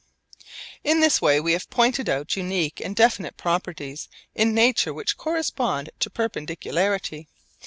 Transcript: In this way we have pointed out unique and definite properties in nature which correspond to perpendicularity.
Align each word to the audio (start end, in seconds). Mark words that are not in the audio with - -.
In 0.83 0.99
this 0.99 1.21
way 1.21 1.39
we 1.39 1.51
have 1.51 1.69
pointed 1.69 2.09
out 2.09 2.35
unique 2.35 2.79
and 2.79 2.95
definite 2.95 3.37
properties 3.37 4.09
in 4.33 4.51
nature 4.51 4.95
which 4.95 5.15
correspond 5.15 5.91
to 5.99 6.09
perpendicularity. 6.09 7.29